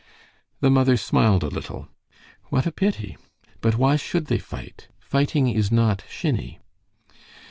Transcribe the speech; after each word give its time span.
The 0.61 0.71
mother 0.71 0.97
smiled 0.97 1.43
a 1.43 1.47
little. 1.47 1.87
"What 2.45 2.65
a 2.65 2.71
pity! 2.71 3.17
But 3.59 3.77
why 3.77 3.97
should 3.97 4.25
they 4.25 4.39
fight? 4.39 4.87
Fighting 4.99 5.47
is 5.49 5.71
not 5.71 6.03
shinny." 6.09 6.57